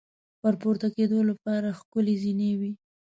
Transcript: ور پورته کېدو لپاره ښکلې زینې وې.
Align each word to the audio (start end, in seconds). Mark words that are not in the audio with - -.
ور 0.43 0.55
پورته 0.61 0.87
کېدو 0.95 1.19
لپاره 1.29 1.77
ښکلې 1.79 2.15
زینې 2.23 2.51
وې. 2.59 2.71